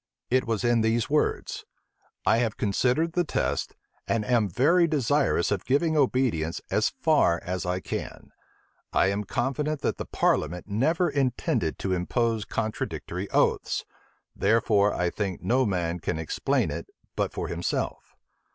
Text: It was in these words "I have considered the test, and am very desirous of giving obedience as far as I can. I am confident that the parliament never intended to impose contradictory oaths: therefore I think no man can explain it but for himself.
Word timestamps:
It 0.31 0.47
was 0.47 0.63
in 0.63 0.81
these 0.81 1.11
words 1.11 1.63
"I 2.25 2.37
have 2.37 2.57
considered 2.57 3.13
the 3.13 3.23
test, 3.23 3.75
and 4.07 4.25
am 4.25 4.49
very 4.49 4.87
desirous 4.87 5.51
of 5.51 5.63
giving 5.63 5.95
obedience 5.95 6.59
as 6.71 6.89
far 6.89 7.39
as 7.45 7.67
I 7.67 7.81
can. 7.81 8.31
I 8.91 9.11
am 9.11 9.25
confident 9.25 9.81
that 9.81 9.97
the 9.97 10.05
parliament 10.07 10.65
never 10.67 11.07
intended 11.07 11.77
to 11.77 11.93
impose 11.93 12.45
contradictory 12.45 13.29
oaths: 13.29 13.85
therefore 14.35 14.91
I 14.91 15.11
think 15.11 15.43
no 15.43 15.67
man 15.67 15.99
can 15.99 16.17
explain 16.17 16.71
it 16.71 16.87
but 17.15 17.31
for 17.31 17.47
himself. 17.47 18.15